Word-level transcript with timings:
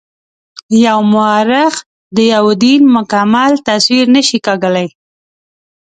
یو 0.85 0.99
مورخ 1.13 1.73
د 2.15 2.17
یوه 2.33 2.53
دین 2.63 2.81
مکمل 2.95 3.51
تصویر 3.67 4.05
نه 4.15 4.21
شي 4.27 4.37
کاږلای. 4.45 4.87